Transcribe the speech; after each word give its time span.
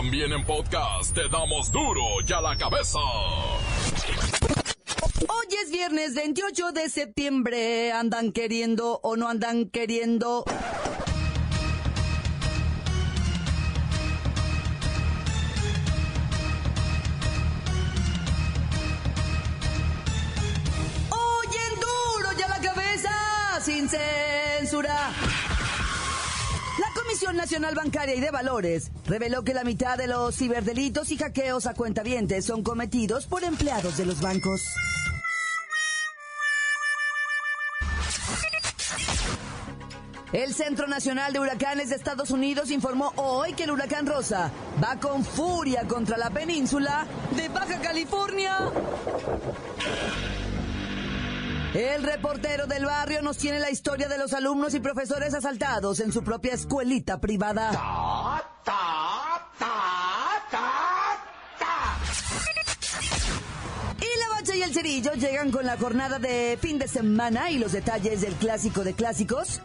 También 0.00 0.32
en 0.32 0.42
podcast 0.46 1.14
te 1.14 1.28
damos 1.28 1.70
duro 1.70 2.00
y 2.26 2.32
a 2.32 2.40
la 2.40 2.56
cabeza. 2.56 2.98
Hoy 5.28 5.46
es 5.62 5.70
viernes 5.70 6.14
28 6.14 6.72
de 6.72 6.88
septiembre. 6.88 7.92
¿Andan 7.92 8.32
queriendo 8.32 8.98
o 9.02 9.16
no 9.16 9.28
andan 9.28 9.68
queriendo? 9.68 10.46
Nacional 27.32 27.74
Bancaria 27.74 28.14
y 28.14 28.20
de 28.20 28.30
Valores 28.30 28.90
reveló 29.06 29.42
que 29.44 29.54
la 29.54 29.64
mitad 29.64 29.96
de 29.96 30.06
los 30.06 30.36
ciberdelitos 30.36 31.10
y 31.10 31.16
hackeos 31.16 31.66
a 31.66 31.74
cuentavientes 31.74 32.44
son 32.44 32.62
cometidos 32.62 33.26
por 33.26 33.44
empleados 33.44 33.96
de 33.96 34.06
los 34.06 34.20
bancos. 34.20 34.62
El 40.32 40.54
Centro 40.54 40.86
Nacional 40.86 41.32
de 41.32 41.40
Huracanes 41.40 41.88
de 41.88 41.96
Estados 41.96 42.30
Unidos 42.30 42.70
informó 42.70 43.12
hoy 43.16 43.52
que 43.52 43.64
el 43.64 43.72
huracán 43.72 44.06
Rosa 44.06 44.52
va 44.82 45.00
con 45.00 45.24
furia 45.24 45.88
contra 45.88 46.16
la 46.16 46.30
península 46.30 47.06
de 47.36 47.48
Baja 47.48 47.80
California. 47.80 48.70
El 51.74 52.02
reportero 52.02 52.66
del 52.66 52.84
barrio 52.84 53.22
nos 53.22 53.36
tiene 53.36 53.60
la 53.60 53.70
historia 53.70 54.08
de 54.08 54.18
los 54.18 54.32
alumnos 54.32 54.74
y 54.74 54.80
profesores 54.80 55.34
asaltados 55.34 56.00
en 56.00 56.10
su 56.12 56.24
propia 56.24 56.54
escuelita 56.54 57.20
privada. 57.20 57.70
Y 63.98 64.18
la 64.18 64.28
bacha 64.34 64.56
y 64.56 64.62
el 64.62 64.74
cerillo 64.74 65.12
llegan 65.12 65.52
con 65.52 65.64
la 65.64 65.76
jornada 65.76 66.18
de 66.18 66.58
fin 66.60 66.78
de 66.80 66.88
semana 66.88 67.52
y 67.52 67.58
los 67.58 67.70
detalles 67.70 68.22
del 68.22 68.34
clásico 68.34 68.82
de 68.82 68.94
clásicos 68.94 69.60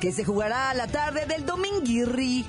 que 0.00 0.12
se 0.12 0.24
jugará 0.24 0.70
a 0.70 0.74
la 0.74 0.86
tarde 0.86 1.26
del 1.26 1.44
dominguirri. 1.44 2.46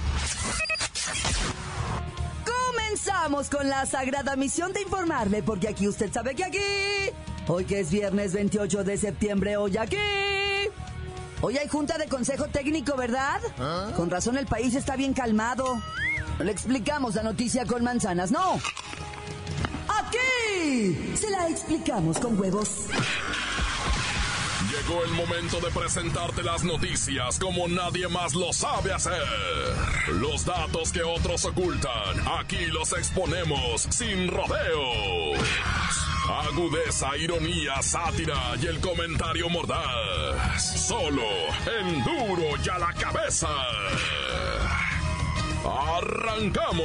Comenzamos 2.45 3.49
con 3.49 3.67
la 3.67 3.85
sagrada 3.85 4.37
misión 4.37 4.71
de 4.71 4.83
informarle, 4.83 5.43
porque 5.43 5.67
aquí 5.67 5.85
usted 5.85 6.13
sabe 6.13 6.33
que 6.33 6.45
aquí, 6.45 6.59
hoy 7.47 7.65
que 7.65 7.79
es 7.79 7.91
viernes 7.91 8.33
28 8.33 8.83
de 8.83 8.97
septiembre, 8.97 9.57
hoy 9.57 9.77
aquí. 9.77 9.97
Hoy 11.41 11.57
hay 11.57 11.67
junta 11.67 11.97
de 11.97 12.07
consejo 12.07 12.47
técnico, 12.47 12.95
¿verdad? 12.95 13.41
Con 13.95 14.09
razón 14.09 14.37
el 14.37 14.45
país 14.45 14.75
está 14.75 14.95
bien 14.95 15.13
calmado. 15.13 15.81
No 16.37 16.45
le 16.45 16.51
explicamos 16.51 17.15
la 17.15 17.23
noticia 17.23 17.65
con 17.65 17.83
manzanas, 17.83 18.31
no. 18.31 18.59
Aquí 19.87 21.15
se 21.15 21.29
la 21.29 21.47
explicamos 21.49 22.19
con 22.19 22.39
huevos. 22.39 22.87
Llegó 24.69 25.03
el 25.03 25.11
momento 25.11 25.59
de 25.59 25.71
presentarte 25.71 26.43
las 26.43 26.63
noticias 26.63 27.39
como 27.39 27.67
nadie 27.67 28.07
más 28.07 28.33
lo 28.33 28.53
sabe 28.53 28.93
hacer. 28.93 29.21
Los 30.13 30.45
datos 30.45 30.91
que 30.91 31.03
otros 31.03 31.43
ocultan, 31.45 32.27
aquí 32.39 32.67
los 32.67 32.93
exponemos 32.93 33.87
sin 33.89 34.27
rodeos. 34.27 35.39
Agudeza, 36.29 37.17
ironía, 37.17 37.81
sátira 37.81 38.53
y 38.61 38.67
el 38.67 38.79
comentario 38.79 39.49
mordaz. 39.49 40.87
Solo 40.87 41.23
en 41.79 42.03
duro 42.03 42.43
y 42.63 42.69
a 42.69 42.77
la 42.77 42.93
cabeza. 42.93 43.49
¡Arrancamos! 45.65 46.81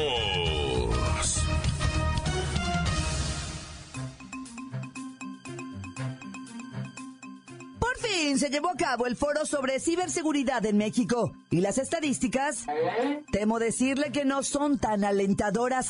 Por 7.78 7.96
fin 7.98 8.38
se 8.38 8.48
llevó 8.50 8.70
a 8.70 8.74
cabo 8.76 9.06
el 9.06 9.16
foro 9.16 9.44
sobre 9.46 9.80
ciberseguridad 9.80 10.64
en 10.66 10.78
México. 10.78 11.32
¿Y 11.50 11.60
las 11.60 11.78
estadísticas? 11.78 12.64
Temo 13.30 13.58
decirle 13.58 14.10
que 14.12 14.24
no 14.24 14.42
son 14.42 14.78
tan 14.78 15.04
alentadoras. 15.04 15.88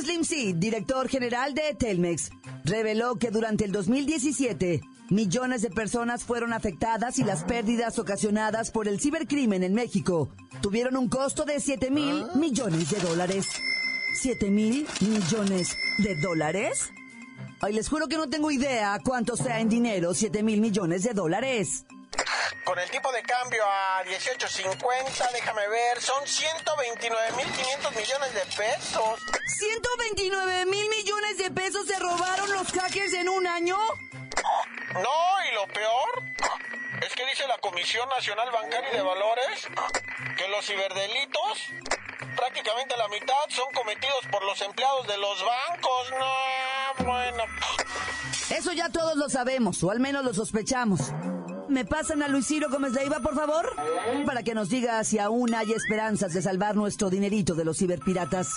Slim 0.00 0.24
Seed, 0.24 0.56
director 0.56 1.08
general 1.08 1.54
de 1.54 1.74
Telmex, 1.74 2.30
reveló 2.64 3.16
que 3.16 3.30
durante 3.30 3.64
el 3.64 3.72
2017 3.72 4.80
millones 5.10 5.62
de 5.62 5.70
personas 5.70 6.24
fueron 6.24 6.52
afectadas 6.52 7.18
y 7.18 7.24
las 7.24 7.44
pérdidas 7.44 7.98
ocasionadas 7.98 8.70
por 8.70 8.88
el 8.88 9.00
cibercrimen 9.00 9.62
en 9.62 9.74
México 9.74 10.30
tuvieron 10.60 10.96
un 10.96 11.08
costo 11.08 11.44
de 11.44 11.60
7 11.60 11.90
mil 11.90 12.24
millones 12.34 12.90
de 12.90 13.00
dólares. 13.00 13.46
¿7 14.22 14.50
mil 14.50 14.86
millones 15.00 15.76
de 15.98 16.16
dólares? 16.16 16.90
Ay, 17.60 17.74
les 17.74 17.88
juro 17.88 18.08
que 18.08 18.16
no 18.16 18.28
tengo 18.28 18.50
idea 18.50 18.98
cuánto 19.04 19.36
sea 19.36 19.60
en 19.60 19.68
dinero 19.68 20.14
7 20.14 20.42
mil 20.42 20.60
millones 20.60 21.02
de 21.02 21.14
dólares. 21.14 21.84
Con 22.64 22.78
el 22.78 22.90
tipo 22.90 23.12
de 23.12 23.22
cambio 23.22 23.62
a 23.62 24.02
18.50, 24.04 25.32
déjame 25.32 25.68
ver, 25.68 26.00
son 26.00 26.24
129.500 26.24 27.94
millones 27.94 28.34
de 28.34 28.40
pesos. 28.56 29.20
129 29.58 30.66
mil 30.66 30.88
millones 30.88 31.36
de 31.36 31.50
pesos 31.50 31.86
se 31.86 31.98
robaron 31.98 32.50
los 32.52 32.72
hackers 32.72 33.12
en 33.12 33.28
un 33.28 33.46
año. 33.46 33.76
No, 34.94 35.50
y 35.50 35.54
lo 35.54 35.66
peor 35.74 36.22
es 37.06 37.14
que 37.14 37.26
dice 37.26 37.46
la 37.46 37.58
Comisión 37.58 38.08
Nacional 38.08 38.50
Bancaria 38.50 38.90
y 38.92 38.96
de 38.96 39.02
Valores 39.02 39.68
que 40.38 40.48
los 40.48 40.64
ciberdelitos, 40.64 41.68
prácticamente 42.34 42.96
la 42.96 43.08
mitad, 43.08 43.34
son 43.50 43.70
cometidos 43.74 44.26
por 44.30 44.42
los 44.42 44.60
empleados 44.62 45.06
de 45.06 45.18
los 45.18 45.44
bancos. 45.44 46.10
No, 46.18 47.04
bueno. 47.04 47.44
Eso 48.50 48.72
ya 48.72 48.88
todos 48.88 49.16
lo 49.16 49.28
sabemos, 49.28 49.82
o 49.84 49.90
al 49.90 50.00
menos 50.00 50.24
lo 50.24 50.32
sospechamos. 50.32 51.12
¿Me 51.68 51.84
pasan 51.84 52.22
a 52.22 52.28
Luis 52.28 52.46
Ciro 52.46 52.68
Gómez 52.70 52.92
Leiva, 52.92 53.20
por 53.20 53.34
favor? 53.34 53.74
Para 54.26 54.42
que 54.42 54.54
nos 54.54 54.68
diga 54.68 55.02
si 55.04 55.18
aún 55.18 55.54
hay 55.54 55.72
esperanzas 55.72 56.32
de 56.32 56.42
salvar 56.42 56.76
nuestro 56.76 57.10
dinerito 57.10 57.54
de 57.54 57.64
los 57.64 57.78
ciberpiratas. 57.78 58.48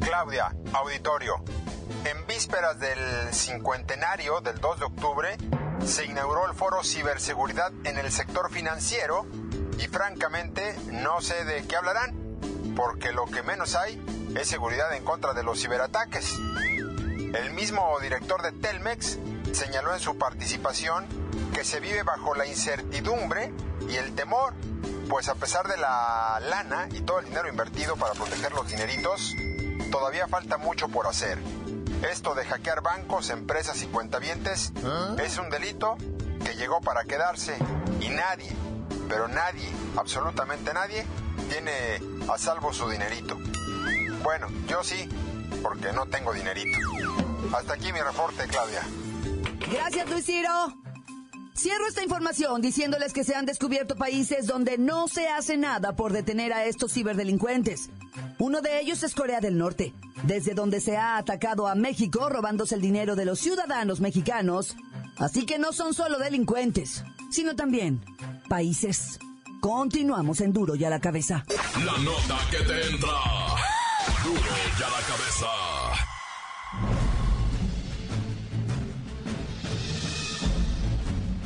Claudia, 0.00 0.54
auditorio. 0.72 1.42
En 2.04 2.26
vísperas 2.26 2.78
del 2.78 3.32
cincuentenario 3.32 4.40
del 4.40 4.60
2 4.60 4.78
de 4.78 4.84
octubre, 4.84 5.36
se 5.84 6.04
inauguró 6.04 6.46
el 6.46 6.54
foro 6.54 6.82
Ciberseguridad 6.82 7.72
en 7.84 7.98
el 7.98 8.12
sector 8.12 8.50
financiero 8.50 9.26
y 9.78 9.86
francamente 9.88 10.76
no 10.92 11.20
sé 11.20 11.44
de 11.44 11.66
qué 11.66 11.76
hablarán, 11.76 12.14
porque 12.76 13.12
lo 13.12 13.24
que 13.26 13.42
menos 13.42 13.74
hay 13.74 14.00
es 14.36 14.48
seguridad 14.48 14.94
en 14.94 15.04
contra 15.04 15.32
de 15.32 15.42
los 15.42 15.60
ciberataques. 15.60 16.34
El 17.34 17.52
mismo 17.54 17.98
director 18.00 18.42
de 18.42 18.52
Telmex 18.52 19.18
señaló 19.52 19.94
en 19.94 20.00
su 20.00 20.16
participación 20.18 21.06
que 21.54 21.64
se 21.64 21.80
vive 21.80 22.02
bajo 22.02 22.34
la 22.34 22.46
incertidumbre 22.46 23.52
y 23.88 23.96
el 23.96 24.14
temor, 24.14 24.54
pues 25.08 25.28
a 25.28 25.36
pesar 25.36 25.68
de 25.68 25.76
la 25.76 26.40
lana 26.40 26.88
y 26.92 27.00
todo 27.02 27.20
el 27.20 27.26
dinero 27.26 27.48
invertido 27.48 27.96
para 27.96 28.12
proteger 28.12 28.52
los 28.52 28.68
dineritos, 28.68 29.34
todavía 29.90 30.26
falta 30.26 30.58
mucho 30.58 30.88
por 30.88 31.06
hacer. 31.06 31.38
Esto 32.10 32.34
de 32.34 32.44
hackear 32.44 32.82
bancos, 32.82 33.30
empresas 33.30 33.82
y 33.82 33.86
cuentavientes 33.86 34.72
es 35.22 35.38
un 35.38 35.48
delito 35.48 35.96
que 36.44 36.56
llegó 36.56 36.80
para 36.80 37.04
quedarse 37.04 37.56
y 38.00 38.08
nadie, 38.08 38.50
pero 39.08 39.28
nadie, 39.28 39.70
absolutamente 39.96 40.74
nadie, 40.74 41.06
tiene 41.48 42.00
a 42.28 42.36
salvo 42.36 42.72
su 42.72 42.88
dinerito. 42.90 43.38
Bueno, 44.22 44.48
yo 44.66 44.82
sí, 44.82 45.08
porque 45.62 45.92
no 45.92 46.06
tengo 46.06 46.32
dinerito. 46.32 46.78
Hasta 47.56 47.74
aquí 47.74 47.92
mi 47.92 48.00
reporte, 48.00 48.46
Claudia. 48.48 48.82
Gracias, 49.70 50.08
Luis 50.10 50.26
Ciro. 50.26 50.83
Cierro 51.56 51.86
esta 51.86 52.02
información 52.02 52.60
diciéndoles 52.60 53.12
que 53.12 53.22
se 53.22 53.36
han 53.36 53.46
descubierto 53.46 53.94
países 53.94 54.46
donde 54.46 54.76
no 54.76 55.06
se 55.06 55.28
hace 55.28 55.56
nada 55.56 55.94
por 55.94 56.12
detener 56.12 56.52
a 56.52 56.64
estos 56.64 56.92
ciberdelincuentes. 56.92 57.90
Uno 58.38 58.60
de 58.60 58.80
ellos 58.80 59.04
es 59.04 59.14
Corea 59.14 59.40
del 59.40 59.56
Norte, 59.56 59.94
desde 60.24 60.54
donde 60.54 60.80
se 60.80 60.96
ha 60.96 61.16
atacado 61.16 61.68
a 61.68 61.76
México 61.76 62.28
robándose 62.28 62.74
el 62.74 62.80
dinero 62.80 63.14
de 63.14 63.24
los 63.24 63.38
ciudadanos 63.38 64.00
mexicanos. 64.00 64.76
Así 65.16 65.46
que 65.46 65.58
no 65.60 65.72
son 65.72 65.94
solo 65.94 66.18
delincuentes, 66.18 67.04
sino 67.30 67.54
también 67.54 68.04
países. 68.48 69.20
Continuamos 69.60 70.40
en 70.40 70.52
Duro 70.52 70.74
y 70.74 70.84
a 70.84 70.90
la 70.90 71.00
cabeza. 71.00 71.44
La 71.84 71.96
nota 71.98 72.38
que 72.50 72.58
te 72.58 72.86
entra. 72.88 73.08
Duro 74.24 74.40
y 74.40 74.82
a 74.82 74.90
la 74.90 75.06
cabeza. 75.06 75.73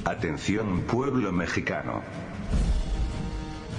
Atención 0.08 0.84
pueblo 0.87 1.32
mexicano. 1.32 2.02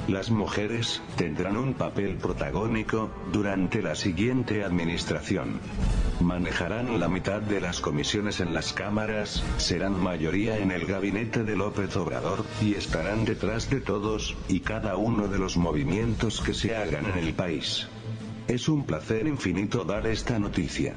Las 0.07 0.29
mujeres 0.29 1.01
tendrán 1.17 1.57
un 1.57 1.73
papel 1.73 2.17
protagónico 2.17 3.09
durante 3.33 3.81
la 3.81 3.95
siguiente 3.95 4.63
administración. 4.63 5.59
Manejarán 6.19 6.99
la 6.99 7.07
mitad 7.07 7.41
de 7.41 7.59
las 7.59 7.79
comisiones 7.79 8.41
en 8.41 8.53
las 8.53 8.73
cámaras, 8.73 9.43
serán 9.57 9.99
mayoría 9.99 10.59
en 10.59 10.69
el 10.69 10.85
gabinete 10.85 11.43
de 11.43 11.55
López 11.55 11.97
Obrador, 11.97 12.45
y 12.61 12.75
estarán 12.75 13.25
detrás 13.25 13.67
de 13.71 13.81
todos 13.81 14.37
y 14.47 14.59
cada 14.59 14.97
uno 14.97 15.29
de 15.29 15.39
los 15.39 15.57
movimientos 15.57 16.41
que 16.41 16.53
se 16.53 16.75
hagan 16.75 17.07
en 17.07 17.17
el 17.17 17.33
país. 17.33 17.87
Es 18.47 18.69
un 18.69 18.85
placer 18.85 19.25
infinito 19.25 19.83
dar 19.83 20.05
esta 20.05 20.37
noticia. 20.37 20.93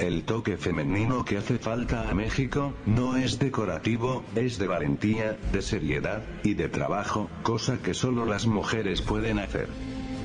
El 0.00 0.22
toque 0.22 0.56
femenino 0.56 1.26
que 1.26 1.36
hace 1.36 1.58
falta 1.58 2.08
a 2.08 2.14
México, 2.14 2.72
no 2.86 3.18
es 3.18 3.38
decorativo, 3.38 4.24
es 4.34 4.58
de 4.58 4.66
valentía, 4.66 5.36
de 5.52 5.60
seriedad, 5.60 6.22
y 6.42 6.54
de 6.54 6.70
trabajo, 6.70 7.28
cosa 7.42 7.82
que 7.82 7.92
solo 7.92 8.24
las 8.24 8.46
mujeres 8.46 9.02
pueden 9.02 9.38
hacer. 9.38 9.68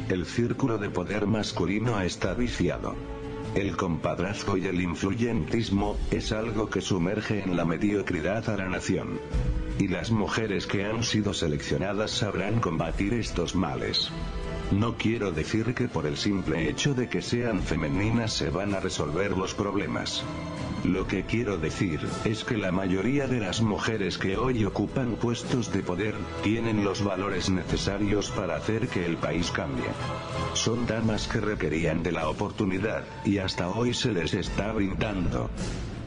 El 0.08 0.26
círculo 0.26 0.78
de 0.78 0.90
poder 0.90 1.28
masculino 1.28 2.00
está 2.00 2.34
viciado. 2.34 2.96
El 3.54 3.76
compadrazgo 3.76 4.56
y 4.56 4.66
el 4.66 4.80
influyentismo, 4.80 5.98
es 6.10 6.32
algo 6.32 6.70
que 6.70 6.80
sumerge 6.80 7.44
en 7.44 7.58
la 7.58 7.66
mediocridad 7.66 8.50
a 8.50 8.56
la 8.56 8.70
nación. 8.70 9.20
Y 9.78 9.90
las 9.90 10.10
mujeres 10.10 10.68
que 10.68 10.86
han 10.86 11.04
sido 11.04 11.34
seleccionadas 11.34 12.12
sabrán 12.12 12.62
combatir 12.62 13.14
estos 13.14 13.56
males. 13.56 14.10
No 14.72 14.96
quiero 14.98 15.32
decir 15.32 15.76
que 15.76 15.88
por 15.88 16.08
el 16.08 16.18
simple 16.18 16.70
hecho 16.70 16.94
de 16.96 17.08
que 17.08 17.22
sean 17.22 17.62
femeninas 17.62 18.34
se 18.34 18.50
van 18.50 18.74
a 18.74 18.80
resolver 18.80 19.38
los 19.38 19.54
problemas. 19.54 20.24
Lo 20.84 21.08
que 21.08 21.24
quiero 21.24 21.58
decir 21.58 22.00
es 22.26 22.44
que 22.44 22.58
la 22.58 22.72
mayoría 22.72 23.28
de 23.28 23.40
las 23.40 23.62
mujeres 23.62 24.18
que 24.18 24.38
hoy 24.38 24.66
ocupan 24.66 25.16
puestos 25.16 25.72
de 25.72 25.82
poder 25.82 26.16
tienen 26.44 26.84
los 26.84 27.04
valores 27.04 27.50
necesarios 27.50 28.32
para 28.32 28.56
hacer 28.56 28.88
que 28.88 29.06
el 29.06 29.18
país 29.18 29.52
cambie. 29.52 29.90
Son 30.54 30.86
damas 30.86 31.28
que 31.28 31.40
requerían 31.40 32.04
de 32.04 32.12
la 32.12 32.28
oportunidad, 32.28 33.04
y 33.24 33.38
hasta 33.38 33.70
hoy 33.70 33.94
se 33.94 34.12
les 34.12 34.34
está 34.34 34.74
brindando. 34.74 35.50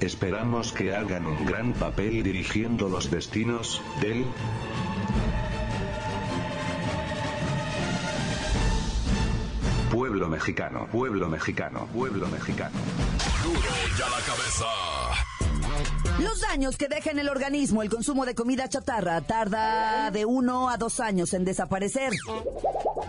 Esperamos 0.00 0.72
que 0.72 0.94
hagan 0.94 1.26
un 1.26 1.44
gran 1.44 1.72
papel 1.72 2.22
dirigiendo 2.22 2.88
los 2.88 3.10
destinos 3.10 3.82
del 4.00 4.25
Pueblo 10.19 10.35
mexicano, 10.35 10.88
pueblo 10.91 11.29
mexicano, 11.29 11.87
pueblo 11.94 12.26
mexicano. 12.26 12.76
Duro 13.44 13.61
ya 13.97 14.09
la 14.09 14.19
cabeza. 14.26 14.67
Los 16.19 16.41
daños 16.41 16.76
que 16.76 16.88
deja 16.88 17.12
en 17.12 17.20
el 17.20 17.29
organismo 17.29 17.85
el 17.85 17.88
consumo 17.88 18.26
de 18.26 18.35
comida 18.35 18.69
chatarra 18.69 19.20
tarda 19.20 20.11
de 20.11 20.25
uno 20.25 20.70
a 20.70 20.76
dos 20.76 20.99
años 20.99 21.35
en 21.35 21.44
desaparecer. 21.44 22.15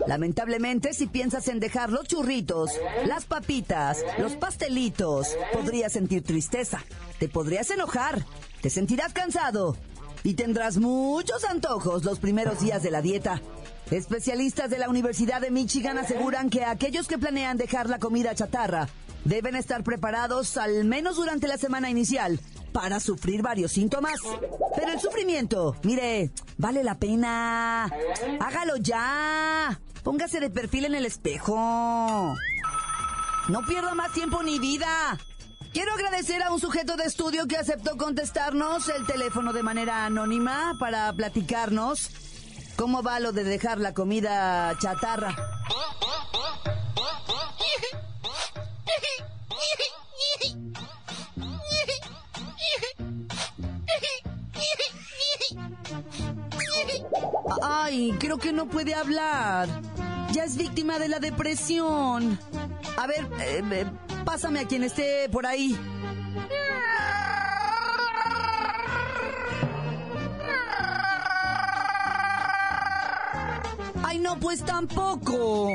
Lamentablemente, 0.06 0.94
si 0.94 1.08
piensas 1.08 1.48
en 1.48 1.58
dejar 1.58 1.90
los 1.90 2.06
churritos, 2.06 2.70
las 3.04 3.24
papitas, 3.24 4.04
los 4.20 4.36
pastelitos, 4.36 5.36
podrías 5.52 5.90
sentir 5.90 6.22
tristeza, 6.22 6.84
te 7.18 7.28
podrías 7.28 7.72
enojar, 7.72 8.24
te 8.62 8.70
sentirás 8.70 9.12
cansado 9.12 9.76
y 10.22 10.34
tendrás 10.34 10.76
muchos 10.76 11.44
antojos 11.44 12.04
los 12.04 12.20
primeros 12.20 12.60
días 12.60 12.84
de 12.84 12.92
la 12.92 13.02
dieta. 13.02 13.42
Especialistas 13.90 14.70
de 14.70 14.78
la 14.78 14.88
Universidad 14.88 15.40
de 15.40 15.50
Michigan 15.50 15.98
aseguran 15.98 16.48
que 16.48 16.64
aquellos 16.64 17.08
que 17.08 17.18
planean 17.18 17.56
dejar 17.56 17.88
la 17.88 17.98
comida 17.98 18.34
chatarra 18.36 18.88
deben 19.24 19.56
estar 19.56 19.82
preparados 19.82 20.56
al 20.56 20.84
menos 20.84 21.16
durante 21.16 21.48
la 21.48 21.58
semana 21.58 21.90
inicial 21.90 22.38
para 22.72 23.00
sufrir 23.00 23.42
varios 23.42 23.72
síntomas. 23.72 24.20
Pero 24.76 24.92
el 24.92 25.00
sufrimiento, 25.00 25.74
mire, 25.82 26.30
vale 26.56 26.84
la 26.84 26.94
pena. 26.94 27.90
Hágalo 28.40 28.76
ya. 28.76 29.80
Póngase 30.04 30.38
de 30.38 30.50
perfil 30.50 30.84
en 30.84 30.94
el 30.94 31.04
espejo. 31.04 32.36
No 33.48 33.66
pierda 33.66 33.94
más 33.96 34.12
tiempo 34.12 34.42
ni 34.44 34.60
vida. 34.60 35.18
Quiero 35.72 35.92
agradecer 35.92 36.42
a 36.42 36.52
un 36.52 36.60
sujeto 36.60 36.96
de 36.96 37.04
estudio 37.04 37.46
que 37.46 37.56
aceptó 37.56 37.96
contestarnos 37.96 38.88
el 38.88 39.04
teléfono 39.06 39.52
de 39.52 39.62
manera 39.64 40.06
anónima 40.06 40.76
para 40.78 41.12
platicarnos 41.12 42.10
¿Cómo 42.76 43.02
va 43.02 43.20
lo 43.20 43.32
de 43.32 43.44
dejar 43.44 43.78
la 43.78 43.94
comida 43.94 44.76
chatarra? 44.78 45.36
Ay, 57.62 58.14
creo 58.18 58.38
que 58.38 58.52
no 58.52 58.66
puede 58.66 58.94
hablar. 58.94 59.68
Ya 60.32 60.44
es 60.44 60.56
víctima 60.56 60.98
de 60.98 61.08
la 61.08 61.18
depresión. 61.18 62.38
A 62.96 63.06
ver, 63.06 63.26
eh, 63.40 63.62
eh, 63.72 63.86
pásame 64.24 64.60
a 64.60 64.64
quien 64.66 64.84
esté 64.84 65.28
por 65.28 65.46
ahí. 65.46 65.76
Ay, 74.10 74.18
no, 74.18 74.40
pues 74.40 74.64
tampoco. 74.64 75.70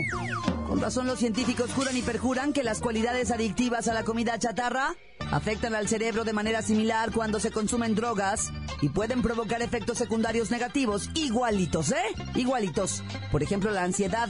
Con 0.68 0.82
razón 0.82 1.08
los 1.08 1.20
científicos 1.20 1.72
juran 1.72 1.96
y 1.96 2.02
perjuran 2.02 2.52
que 2.52 2.64
las 2.64 2.82
cualidades 2.82 3.32
adictivas 3.32 3.88
a 3.88 3.94
la 3.94 4.04
comida 4.04 4.38
chatarra 4.38 4.94
afectan 5.32 5.74
al 5.74 5.88
cerebro 5.88 6.26
de 6.26 6.34
manera 6.34 6.62
similar 6.62 7.14
cuando 7.14 7.40
se 7.40 7.52
consumen 7.52 7.96
drogas 7.96 8.52
y 8.82 8.90
pueden 8.90 9.22
provocar 9.22 9.62
efectos 9.62 9.98
secundarios 9.98 10.52
negativos 10.52 11.10
igualitos, 11.14 11.94
¿eh? 11.94 12.14
Igualitos. 12.36 13.04
Por 13.32 13.42
ejemplo, 13.42 13.72
la 13.72 13.84
ansiedad, 13.84 14.28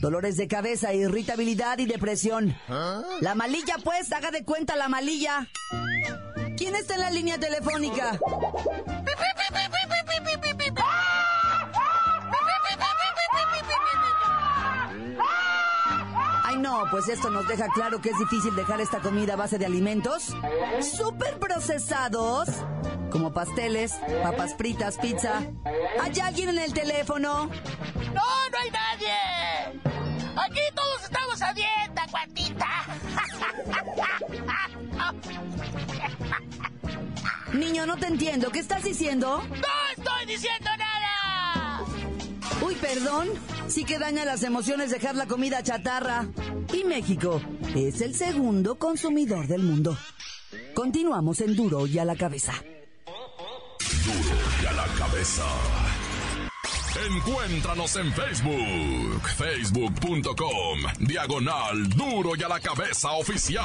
dolores 0.00 0.38
de 0.38 0.48
cabeza, 0.48 0.94
irritabilidad 0.94 1.78
y 1.78 1.84
depresión. 1.84 2.56
La 3.20 3.34
malilla, 3.34 3.76
pues, 3.84 4.10
haga 4.12 4.30
de 4.30 4.44
cuenta 4.44 4.76
la 4.76 4.88
malilla. 4.88 5.46
¿Quién 6.56 6.74
está 6.74 6.94
en 6.94 7.00
la 7.02 7.10
línea 7.10 7.36
telefónica? 7.38 8.18
Pues 16.92 17.08
esto 17.08 17.30
nos 17.30 17.48
deja 17.48 17.68
claro 17.68 18.02
que 18.02 18.10
es 18.10 18.18
difícil 18.18 18.54
dejar 18.54 18.82
esta 18.82 19.00
comida 19.00 19.32
a 19.32 19.36
base 19.36 19.56
de 19.56 19.64
alimentos 19.64 20.36
súper 20.82 21.38
procesados, 21.38 22.50
como 23.10 23.32
pasteles, 23.32 23.94
papas 24.22 24.54
fritas, 24.58 24.98
pizza. 24.98 25.40
¿Hay 26.02 26.20
alguien 26.20 26.50
en 26.50 26.58
el 26.58 26.74
teléfono? 26.74 27.46
No, 27.46 28.50
no 28.50 28.58
hay 28.58 28.70
nadie. 28.70 29.14
Aquí 30.36 30.60
todos 30.74 31.04
estamos 31.04 31.40
a 31.40 31.54
dieta, 31.54 32.06
cuantita. 32.10 32.68
Niño, 37.54 37.86
no 37.86 37.96
te 37.96 38.06
entiendo. 38.06 38.50
¿Qué 38.50 38.58
estás 38.58 38.84
diciendo? 38.84 39.42
No 39.48 39.88
estoy 39.96 40.26
diciendo 40.26 40.70
nada. 40.76 40.91
Perdón. 42.82 43.28
Sí 43.68 43.84
que 43.84 43.98
daña 43.98 44.24
las 44.24 44.42
emociones 44.42 44.90
dejar 44.90 45.14
la 45.14 45.26
comida 45.26 45.62
chatarra. 45.62 46.26
Y 46.74 46.84
México 46.84 47.40
es 47.74 48.00
el 48.00 48.14
segundo 48.14 48.74
consumidor 48.74 49.46
del 49.46 49.62
mundo. 49.62 49.96
Continuamos 50.74 51.40
en 51.40 51.54
Duro 51.54 51.86
y 51.86 51.98
a 51.98 52.04
la 52.04 52.16
cabeza. 52.16 52.52
Duro 54.04 54.36
y 54.62 54.66
a 54.66 54.72
la 54.72 54.86
cabeza. 54.98 55.44
Encuéntranos 57.06 57.96
en 57.96 58.12
Facebook, 58.12 59.28
facebook.com, 59.36 60.78
diagonal 61.00 61.88
Duro 61.88 62.32
y 62.36 62.42
a 62.42 62.48
la 62.48 62.60
cabeza 62.60 63.12
oficial. 63.12 63.64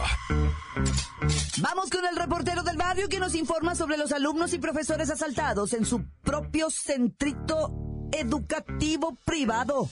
Vamos 1.57 1.89
con 1.89 2.05
el 2.05 2.15
reportero 2.15 2.63
del 2.63 2.77
barrio 2.77 3.09
que 3.09 3.19
nos 3.19 3.35
informa 3.35 3.75
sobre 3.75 3.97
los 3.97 4.11
alumnos 4.11 4.53
y 4.53 4.59
profesores 4.59 5.09
asaltados 5.09 5.73
en 5.73 5.85
su 5.85 6.03
propio 6.23 6.69
centrito 6.69 8.09
educativo 8.11 9.17
privado. 9.25 9.89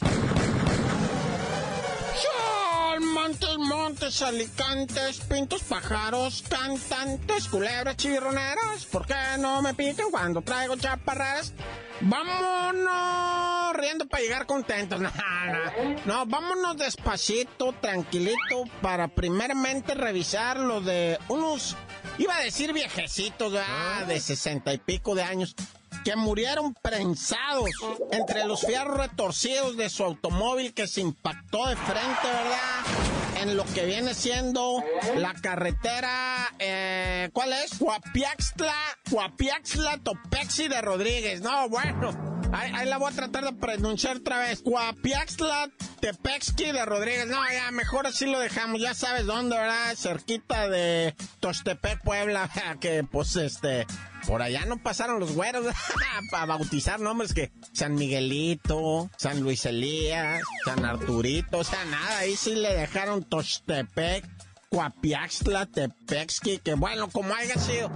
Montes, 3.00 3.58
montes, 3.58 4.22
alicantes, 4.22 5.22
pintos, 5.22 5.64
pájaros, 5.64 6.44
cantantes, 6.50 7.48
culebras, 7.48 7.96
chirroneras. 7.96 8.86
¿Por 8.92 9.06
qué 9.06 9.14
no 9.40 9.62
me 9.62 9.74
pican 9.74 10.12
cuando 10.12 10.42
traigo 10.42 10.76
chaparras? 10.76 11.54
¡Vámonos! 12.02 13.59
Corriendo 13.80 14.08
para 14.08 14.24
llegar 14.24 14.46
contentos. 14.46 15.00
No, 15.10 15.10
no, 15.10 16.02
no, 16.06 16.26
vámonos 16.26 16.78
despacito, 16.78 17.74
tranquilito, 17.74 18.66
para 18.82 19.08
primeramente 19.08 19.94
revisar 19.94 20.60
lo 20.60 20.82
de 20.82 21.18
unos, 21.30 21.76
iba 22.18 22.36
a 22.36 22.42
decir 22.42 22.74
viejecitos, 22.74 23.54
ah, 23.58 24.04
de 24.06 24.20
sesenta 24.20 24.74
y 24.74 24.78
pico 24.78 25.16
de 25.16 25.24
años, 25.24 25.56
que 26.04 26.16
murieron 26.16 26.74
prensados 26.74 27.70
entre 28.12 28.46
los 28.46 28.62
fierros 28.62 28.98
retorcidos 28.98 29.78
de 29.78 29.90
su 29.90 30.04
automóvil 30.04 30.74
que 30.74 30.88
se 30.88 31.02
impactó 31.02 31.68
de 31.68 31.76
frente, 31.78 32.28
¿verdad? 32.28 33.42
En 33.42 33.56
lo 33.56 33.64
que 33.66 33.86
viene 33.86 34.14
siendo 34.14 34.84
la 35.16 35.34
carretera, 35.34 36.54
eh, 36.60 37.30
¿cuál 37.34 37.54
es? 37.54 37.80
Guapiaxtla, 37.80 38.76
Guapiaxtla 39.10 39.98
Topexi 40.00 40.68
de 40.68 40.82
Rodríguez. 40.82 41.42
No, 41.42 41.70
bueno. 41.70 42.39
Ahí, 42.52 42.88
la 42.88 42.98
voy 42.98 43.12
a 43.12 43.16
tratar 43.16 43.46
de 43.46 43.54
pronunciar 43.54 44.18
otra 44.18 44.40
vez. 44.40 44.64
Guapiaxtla 44.64 45.70
Tepexki 46.00 46.72
de 46.72 46.86
Rodríguez. 46.86 47.28
No, 47.28 47.38
ya, 47.52 47.72
mejor 47.72 48.08
así 48.08 48.26
lo 48.26 48.40
dejamos. 48.40 48.82
Ya 48.82 48.94
sabes 48.94 49.26
dónde, 49.26 49.56
¿verdad? 49.56 49.96
Cerquita 49.96 50.68
de 50.68 51.16
Tochtepec, 51.40 52.02
Puebla. 52.04 52.50
Que, 52.80 53.04
pues, 53.04 53.36
este... 53.36 53.86
Por 54.28 54.42
allá 54.42 54.66
no 54.66 54.78
pasaron 54.78 55.20
los 55.20 55.32
güeros 55.32 55.66
para 56.32 56.46
bautizar 56.46 57.00
nombres 57.00 57.34
que 57.34 57.52
San 57.72 57.96
Miguelito, 57.96 59.10
San 59.18 59.40
Luis 59.40 59.66
Elías, 59.66 60.42
San 60.66 60.84
Arturito, 60.84 61.60
o 61.60 61.64
sea, 61.64 61.84
nada, 61.86 62.20
ahí 62.20 62.36
sí 62.36 62.54
le 62.54 62.74
dejaron 62.74 63.24
Tochtepec, 63.24 64.26
Cuapiaxtla, 64.70 65.68
Tepexki, 65.68 66.60
que 66.60 66.74
bueno, 66.74 67.10
como 67.10 67.34
haya 67.34 67.56
sido. 67.56 67.90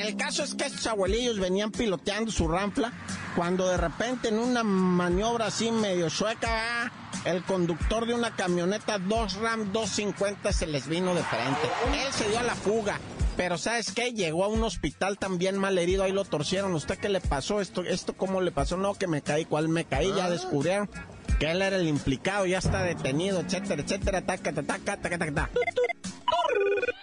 El 0.00 0.16
caso 0.16 0.42
es 0.42 0.54
que 0.54 0.64
estos 0.64 0.86
abuelillos 0.86 1.38
venían 1.38 1.70
piloteando 1.70 2.32
su 2.32 2.48
ranfla 2.48 2.92
cuando 3.36 3.68
de 3.68 3.76
repente 3.76 4.28
en 4.28 4.38
una 4.38 4.62
maniobra 4.62 5.46
así 5.46 5.70
medio 5.70 6.08
sueca, 6.08 6.90
el 7.24 7.42
conductor 7.44 8.06
de 8.06 8.14
una 8.14 8.34
camioneta 8.34 8.98
dos 8.98 9.34
Ram 9.34 9.72
250 9.72 10.52
se 10.52 10.66
les 10.66 10.88
vino 10.88 11.14
de 11.14 11.22
frente. 11.22 11.60
Él 11.92 12.12
se 12.12 12.28
dio 12.28 12.38
a 12.38 12.42
la 12.42 12.54
fuga. 12.54 12.98
Pero 13.36 13.56
¿sabes 13.58 13.92
qué? 13.92 14.12
Llegó 14.12 14.44
a 14.44 14.48
un 14.48 14.62
hospital 14.64 15.18
también 15.18 15.56
mal 15.58 15.78
herido, 15.78 16.02
ahí 16.02 16.12
lo 16.12 16.24
torcieron. 16.24 16.74
¿Usted 16.74 16.98
qué 16.98 17.08
le 17.08 17.20
pasó? 17.20 17.60
¿Esto, 17.60 17.82
esto 17.82 18.14
cómo 18.14 18.40
le 18.40 18.52
pasó? 18.52 18.76
No, 18.76 18.94
que 18.94 19.06
me 19.06 19.22
caí, 19.22 19.44
¿cuál 19.44 19.68
me 19.68 19.84
caí? 19.84 20.12
Ya 20.14 20.26
ah. 20.26 20.30
descubrieron 20.30 20.90
que 21.38 21.50
él 21.50 21.62
era 21.62 21.76
el 21.76 21.88
implicado, 21.88 22.44
ya 22.44 22.58
está 22.58 22.82
detenido, 22.82 23.40
etcétera, 23.40 23.82
etcétera, 23.82 24.20
taca, 24.22 24.52
taca, 24.52 24.78
taca, 24.78 24.96
taca, 25.00 25.18
taca. 25.18 25.50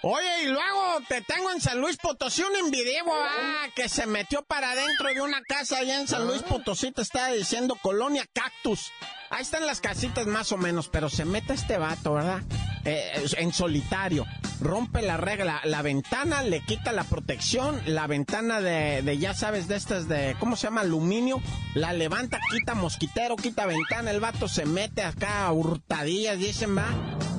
Oye, 0.10 0.44
y 0.44 0.46
luego 0.46 1.02
te 1.10 1.22
tengo 1.22 1.52
en 1.52 1.60
San 1.60 1.82
Luis 1.82 1.98
Potosí 1.98 2.42
un 2.42 2.56
individuo 2.56 3.14
ah, 3.14 3.68
que 3.76 3.90
se 3.90 4.06
metió 4.06 4.42
para 4.42 4.72
adentro 4.72 5.10
de 5.10 5.20
una 5.20 5.42
casa 5.42 5.80
allá 5.80 6.00
en 6.00 6.08
San 6.08 6.26
Luis 6.26 6.44
Potosí, 6.44 6.94
te 6.94 7.02
estaba 7.02 7.28
diciendo 7.34 7.78
Colonia 7.82 8.26
Cactus. 8.32 8.94
Ahí 9.30 9.42
están 9.42 9.66
las 9.66 9.82
casitas 9.82 10.26
más 10.26 10.52
o 10.52 10.58
menos, 10.58 10.88
pero 10.88 11.10
se 11.10 11.26
mete 11.26 11.54
este 11.54 11.78
vato, 11.78 12.14
¿verdad? 12.14 12.42
Eh, 12.86 13.26
en 13.38 13.52
solitario. 13.52 14.26
Rompe 14.62 15.02
la 15.02 15.18
regla, 15.18 15.60
la 15.66 15.82
ventana, 15.82 16.42
le 16.44 16.62
quita 16.62 16.94
la 16.94 17.04
protección, 17.04 17.82
la 17.86 18.08
ventana 18.08 18.62
de, 18.62 19.18
ya 19.20 19.34
sabes, 19.34 19.68
de 19.68 19.76
estas 19.76 20.08
de, 20.08 20.36
¿cómo 20.40 20.56
se 20.56 20.68
llama? 20.68 20.82
Aluminio, 20.82 21.42
la 21.76 21.92
levanta, 21.92 22.40
quita 22.50 22.74
mosquitero, 22.74 23.36
quita 23.36 23.66
ventana, 23.66 24.12
el 24.12 24.22
vato 24.22 24.48
se 24.48 24.66
mete 24.66 25.04
acá 25.04 25.46
a 25.46 25.52
hurtadillas, 25.52 26.40
dicen, 26.40 26.78
va, 26.78 26.88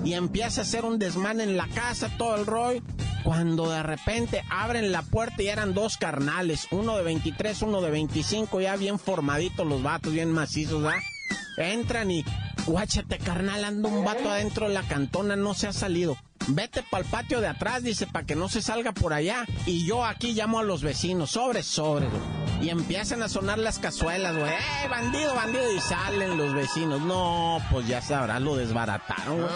y 0.05 0.13
empieza 0.13 0.61
a 0.61 0.65
hacer 0.65 0.85
un 0.85 0.99
desmán 0.99 1.41
en 1.41 1.57
la 1.57 1.67
casa, 1.69 2.11
todo 2.19 2.37
el 2.37 2.45
rollo. 2.45 2.83
Cuando 3.25 3.71
de 3.71 3.83
repente 3.83 4.43
abren 4.51 4.93
la 4.93 5.03
puerta 5.03 5.43
y 5.43 5.49
eran 5.49 5.75
dos 5.75 5.97
carnales, 5.97 6.69
uno 6.71 6.97
de 6.97 7.03
23, 7.03 7.63
uno 7.63 7.81
de 7.81 7.91
25, 7.91 8.61
ya 8.61 8.77
bien 8.77 8.99
formaditos 8.99 9.67
los 9.67 9.83
vatos, 9.83 10.13
bien 10.13 10.31
macizos, 10.31 10.85
¿va? 10.85 10.95
Entran 11.59 12.11
y, 12.11 12.25
guáchate, 12.67 13.19
carnal, 13.19 13.65
anda 13.65 13.89
un 13.89 14.05
vato 14.05 14.31
adentro 14.31 14.69
de 14.69 14.75
la 14.75 14.83
cantona, 14.83 15.37
no 15.37 15.55
se 15.55 15.67
ha 15.67 15.73
salido. 15.73 16.17
Vete 16.51 16.83
para 16.83 17.05
el 17.05 17.11
patio 17.11 17.41
de 17.43 17.47
atrás, 17.47 17.83
dice, 17.83 18.07
para 18.07 18.25
que 18.25 18.35
no 18.35 18.49
se 18.49 18.63
salga 18.63 18.93
por 18.93 19.13
allá. 19.13 19.45
Y 19.67 19.87
yo 19.87 20.05
aquí 20.05 20.33
llamo 20.33 20.59
a 20.59 20.63
los 20.63 20.83
vecinos, 20.83 21.33
sobre, 21.33 21.63
sobre, 21.63 22.09
Y 22.63 22.71
empiezan 22.71 23.23
a 23.23 23.29
sonar 23.29 23.59
las 23.59 23.79
cazuelas, 23.79 24.35
güey. 24.35 24.51
¡Eh, 24.51 24.89
bandido, 24.89 25.35
bandido! 25.35 25.71
Y 25.75 25.81
salen 25.81 26.39
los 26.39 26.55
vecinos. 26.55 27.03
No, 27.03 27.61
pues 27.71 27.87
ya 27.87 28.01
sabrá, 28.01 28.41
lo 28.41 28.57
desbarataron, 28.57 29.47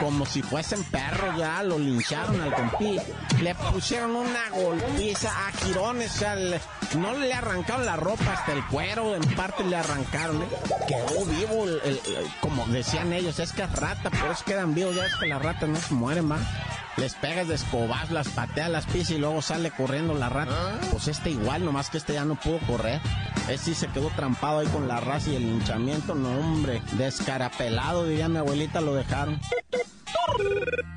Como 0.00 0.24
si 0.24 0.42
fuesen 0.42 0.84
perros, 0.84 1.36
ya 1.36 1.62
lo 1.64 1.80
lincharon 1.80 2.40
al 2.40 2.54
compi. 2.54 2.98
Le 3.42 3.54
pusieron 3.56 4.14
una 4.14 4.50
golpiza 4.50 5.48
a 5.48 5.52
girones, 5.52 6.14
o 6.14 6.18
sea, 6.18 6.36
no 6.94 7.14
le 7.14 7.32
arrancaron 7.32 7.86
la 7.86 7.96
ropa 7.96 8.32
hasta 8.32 8.52
el 8.52 8.64
cuero, 8.66 9.14
en 9.14 9.22
parte 9.34 9.64
le 9.64 9.76
arrancaron, 9.76 10.42
¿eh? 10.42 10.48
Quedó 10.86 11.24
vivo, 11.24 11.66
como 12.40 12.66
decían 12.66 13.12
ellos, 13.12 13.38
es 13.38 13.52
que 13.52 13.62
es 13.62 13.72
rata, 13.72 14.10
por 14.10 14.30
eso 14.30 14.44
quedan 14.44 14.74
vivos, 14.74 14.94
ya 14.94 15.06
es 15.06 15.16
que 15.16 15.26
las 15.26 15.42
ratas 15.42 15.68
no 15.68 15.76
se 15.76 15.94
mueren, 15.94 16.30
va 16.30 16.38
les 16.96 17.14
pegas 17.14 17.46
de 17.48 17.54
escobas, 17.54 18.10
las 18.10 18.28
pateas, 18.28 18.70
las 18.70 18.86
pisas 18.86 19.10
y 19.10 19.18
luego 19.18 19.42
sale 19.42 19.70
corriendo 19.70 20.14
la 20.14 20.28
rata. 20.28 20.78
Pues 20.90 21.08
este 21.08 21.30
igual, 21.30 21.64
nomás 21.64 21.90
que 21.90 21.98
este 21.98 22.14
ya 22.14 22.24
no 22.24 22.36
pudo 22.36 22.58
correr. 22.60 23.00
Este 23.48 23.58
sí 23.58 23.74
se 23.74 23.88
quedó 23.88 24.08
trampado 24.10 24.60
ahí 24.60 24.66
con 24.68 24.88
la 24.88 25.00
raza 25.00 25.30
y 25.30 25.36
el 25.36 25.42
hinchamiento, 25.42 26.14
no 26.14 26.30
hombre, 26.30 26.82
descarapelado, 26.92 28.06
diría 28.06 28.28
mi 28.28 28.38
abuelita, 28.38 28.80
lo 28.80 28.94
dejaron. 28.94 29.40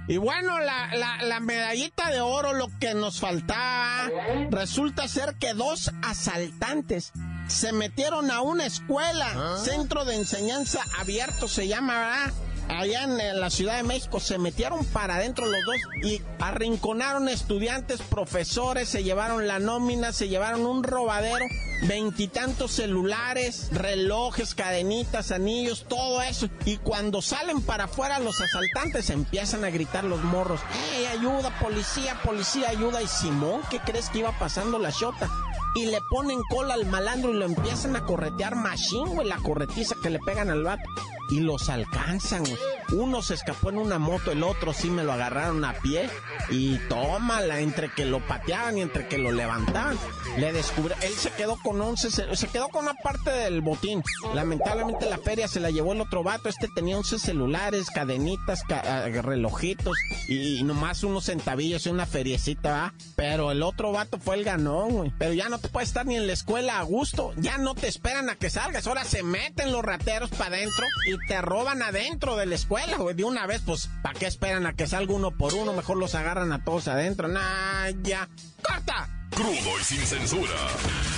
Y 0.08 0.18
bueno, 0.18 0.60
la, 0.60 0.90
la, 1.22 1.40
medallita 1.40 2.10
de 2.10 2.20
oro, 2.20 2.54
lo 2.54 2.68
que 2.80 2.94
nos 2.96 3.20
faltaba, 3.20 4.10
resulta 4.50 5.08
ser 5.08 5.36
que 5.36 5.54
dos 5.54 5.92
asaltantes 6.02 7.12
se 7.48 7.72
metieron 7.74 8.32
a 8.32 8.42
una 8.42 8.66
escuela, 8.66 9.32
¿Ah? 9.36 9.58
centro 9.64 10.06
de 10.06 10.16
enseñanza 10.16 10.84
abierto 11.00 11.48
se 11.48 11.68
llama, 11.68 11.94
¿verdad? 11.94 12.34
Allá 12.70 13.04
en 13.04 13.40
la 13.40 13.50
Ciudad 13.50 13.78
de 13.78 13.84
México 13.84 14.20
se 14.20 14.38
metieron 14.38 14.86
para 14.86 15.16
adentro 15.16 15.46
los 15.46 15.60
dos 15.66 15.76
y 16.04 16.22
arrinconaron 16.40 17.28
estudiantes, 17.28 18.02
profesores, 18.02 18.90
se 18.90 19.04
llevaron 19.04 19.48
la 19.48 19.60
nómina, 19.60 20.14
se 20.14 20.30
llevaron 20.30 20.66
un 20.66 20.84
robadero, 20.84 21.46
veintitantos 21.88 22.72
celulares, 22.72 23.70
relojes, 23.72 24.56
cadenitas, 24.56 25.32
anillos, 25.32 25.86
todo 25.88 26.22
eso. 26.22 26.48
Y 26.66 26.78
cuando 26.78 27.22
salen 27.22 27.62
para 27.62 27.86
afuera 27.86 28.20
los 28.20 28.40
asaltantes 28.40 29.10
empiezan 29.10 29.64
a 29.66 29.70
gritar 29.70 30.04
los 30.04 30.24
morros, 30.24 30.62
¡Hey, 30.72 31.08
ayuda, 31.12 31.58
policía, 31.60 32.20
policía, 32.24 32.70
ayuda! 32.70 33.02
Y 33.02 33.08
Simón, 33.08 33.62
¿qué 33.70 33.80
crees 33.80 34.10
que 34.10 34.20
iba 34.20 34.38
pasando 34.38 34.80
la 34.80 34.92
chota? 34.92 35.30
y 35.76 35.86
le 35.86 36.02
ponen 36.10 36.42
cola 36.50 36.74
al 36.74 36.88
malandro 36.88 37.32
y 37.32 37.38
lo 37.38 37.46
empiezan 37.46 37.96
a 37.96 38.04
corretear 38.04 38.56
machine, 38.56 39.10
güey, 39.10 39.28
la 39.28 39.38
corretiza 39.38 39.96
que 40.02 40.10
le 40.10 40.20
pegan 40.20 40.50
al 40.50 40.64
vato. 40.64 40.84
Y 41.30 41.40
los 41.42 41.70
alcanzan. 41.70 42.44
Uno 42.92 43.22
se 43.22 43.36
escapó 43.36 43.70
en 43.70 43.78
una 43.78 44.00
moto, 44.00 44.32
el 44.32 44.44
otro 44.44 44.74
sí 44.74 44.90
me 44.90 45.04
lo 45.04 45.14
agarraron 45.14 45.64
a 45.64 45.74
pie. 45.74 46.10
Y 46.50 46.78
tómala, 46.88 47.60
entre 47.60 47.92
que 47.94 48.06
lo 48.06 48.26
pateaban 48.26 48.78
y 48.78 48.82
entre 48.82 49.08
que 49.08 49.18
lo 49.18 49.32
levantaban. 49.32 49.98
Le 50.38 50.52
descubrió, 50.52 50.96
él 51.02 51.14
se 51.14 51.30
quedó 51.32 51.58
con 51.62 51.80
11, 51.80 52.36
se, 52.36 52.48
quedó 52.48 52.70
con 52.70 52.84
una 52.84 52.96
parte 52.96 53.30
del 53.30 53.62
botín. 53.62 54.02
Lamentablemente 54.34 55.10
la 55.10 55.20
feria 55.20 55.48
se 55.48 55.60
la 55.60 55.70
llevó 55.70 55.94
el 55.94 56.02
otro 56.02 56.24
vato. 56.24 56.50
Este 56.50 56.68
tenía 56.68 56.98
11 56.98 57.20
celulares, 57.20 57.90
cadenitas, 57.92 58.64
ah, 58.70 59.06
relojitos 59.22 59.98
y, 60.28 60.64
nomás 60.64 61.04
unos 61.04 61.26
centavillos 61.26 61.86
y 61.86 61.90
una 61.90 62.06
feriecita, 62.06 62.72
¿va? 62.72 62.94
Pero 63.16 63.52
el 63.52 63.62
otro 63.64 63.92
vato 63.92 64.18
fue 64.20 64.36
el 64.36 64.44
ganón, 64.44 64.90
güey. 64.90 65.14
Pero 65.18 65.34
ya 65.34 65.50
no 65.50 65.60
te 65.60 65.70
puedes 65.70 65.90
estar 65.90 66.06
ni 66.06 66.16
en 66.16 66.28
la 66.28 66.34
escuela 66.34 66.80
a 66.80 66.84
gusto. 66.84 67.34
Ya 67.38 67.58
no 67.58 67.76
te 67.76 67.88
esperan 67.88 68.30
a 68.30 68.36
que 68.36 68.50
salgas. 68.50 68.88
Ahora 68.88 69.04
se 69.04 69.22
meten 69.24 69.72
los 69.72 69.84
rateros 69.84 70.32
para 70.32 70.56
adentro 70.56 70.86
y 71.08 71.28
te 71.28 71.42
roban 71.42 71.82
adentro 71.82 72.36
de 72.36 72.46
la 72.46 72.56
escuela 72.56 72.79
de 72.88 73.24
una 73.24 73.46
vez, 73.46 73.62
pues, 73.66 73.90
¿para 74.02 74.18
qué 74.18 74.28
esperan 74.28 74.66
a 74.66 74.74
que 74.74 74.88
salga 74.88 75.14
uno 75.14 75.32
por 75.32 75.54
uno? 75.54 75.74
Mejor 75.74 75.98
los 75.98 76.16
agarran 76.16 76.52
a 76.52 76.64
todos 76.64 76.88
adentro. 76.88 77.28
Nah, 77.28 77.90
ya. 78.04 78.30
¡Corta! 78.62 79.10
Crudo 79.32 79.80
y 79.80 79.84
sin 79.84 80.00
censura. 80.00 80.56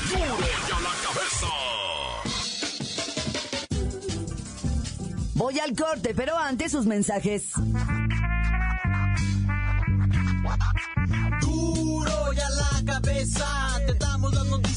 ¡Duro 0.10 0.22
y 0.22 0.72
a 0.72 0.80
la 0.80 0.91
cabeza! 1.03 1.48
Voy 5.34 5.60
al 5.60 5.75
corte, 5.75 6.13
pero 6.15 6.38
antes 6.38 6.72
sus 6.72 6.86
mensajes. 6.86 7.51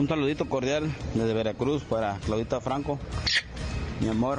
Un 0.00 0.08
saludito 0.08 0.48
cordial 0.48 0.90
desde 1.12 1.34
Veracruz 1.34 1.82
para 1.84 2.16
Claudita 2.24 2.58
Franco. 2.62 2.98
mi 4.00 4.08
amor, 4.08 4.38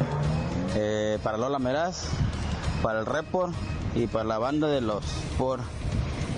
eh, 0.74 1.20
para 1.22 1.38
Lola 1.38 1.60
Meraz, 1.60 2.08
para 2.82 3.02
el 3.02 3.06
Report 3.06 3.54
y 3.94 4.08
para 4.08 4.24
la 4.24 4.40
banda 4.40 4.68
de 4.68 4.82
los 4.82 5.06
por 5.38 5.60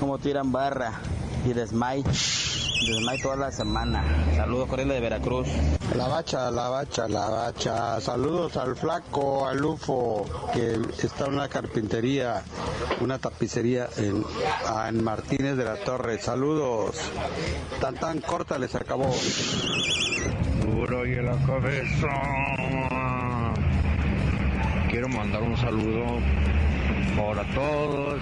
como 0.02 0.20
tiran 0.20 0.52
barra 0.52 1.00
y 1.46 1.54
desmay. 1.54 2.04
Desmay 2.86 3.22
toda 3.22 3.36
la 3.36 3.52
semana. 3.52 4.04
Saludos, 4.36 4.68
corriendo 4.68 4.94
de 4.94 5.00
Veracruz. 5.00 5.48
La 5.96 6.08
bacha, 6.08 6.52
la 6.52 6.70
bacha, 6.70 7.08
la 7.08 7.30
bacha. 7.30 8.02
Saludos 8.02 8.58
al 8.58 8.76
flaco, 8.76 9.48
al 9.48 9.64
UFO, 9.64 10.26
que 10.54 10.80
está 11.02 11.28
en 11.28 11.34
una 11.36 11.48
carpintería, 11.48 12.44
una 13.00 13.20
tapicería 13.20 13.88
en, 13.98 14.26
en 14.88 15.04
Martínez 15.04 15.56
de 15.56 15.64
la 15.64 15.76
Torre. 15.78 16.20
Saludos. 16.20 16.98
Tan 17.80 17.96
tan 17.96 18.20
corta 18.20 18.58
les 18.58 18.76
acabó. 18.76 19.14
Duro 20.62 21.06
y 21.06 21.14
en 21.14 21.26
la 21.26 21.38
cabeza. 21.46 22.10
Quiero 24.90 25.08
mandar 25.10 25.42
un 25.42 25.58
saludo 25.58 26.06
para 27.16 27.44
todos 27.54 28.22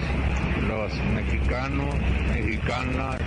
los 0.68 0.92
mexicanos, 1.14 1.94
mexicanas, 2.28 3.18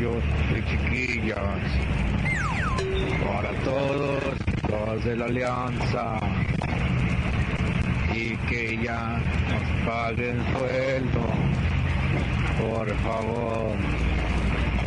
chiquillos 0.00 0.24
y 0.50 0.62
chiquillas. 0.70 1.38
Para 3.24 3.50
todos 3.64 4.22
los 4.68 5.04
de 5.04 5.16
la 5.16 5.24
alianza. 5.26 6.18
Y 8.14 8.36
que 8.48 8.78
ya 8.82 9.20
nos 9.50 9.88
paguen 9.88 10.42
sueldo. 10.56 11.20
Por 12.60 12.88
favor. 12.96 13.76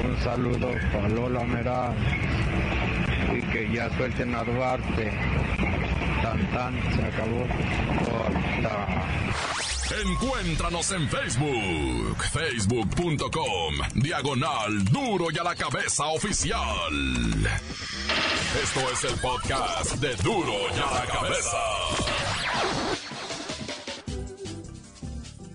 Un 0.04 0.18
saludo 0.24 0.72
para 0.92 1.10
Lola 1.10 1.44
Meraz. 1.44 1.96
Y 3.34 3.42
que 3.52 3.70
ya 3.72 3.90
suelten 3.92 4.34
a 4.36 4.44
Duarte. 4.44 5.12
Tan 6.22 6.40
tan 6.48 6.74
se 6.96 7.04
acabó. 7.04 7.46
Encuéntranos 10.02 10.92
en 10.92 11.08
Facebook, 11.08 12.18
facebook.com, 12.32 13.76
diagonal 13.94 14.84
duro 14.86 15.28
y 15.32 15.38
a 15.38 15.44
la 15.44 15.56
cabeza 15.56 16.08
oficial. 16.08 16.92
Esto 18.64 18.80
es 18.92 19.04
el 19.04 19.20
podcast 19.20 19.96
de 19.98 20.16
duro 20.16 20.54
y 20.76 20.80
a 20.80 21.00
la 21.00 21.06
cabeza. 21.06 21.58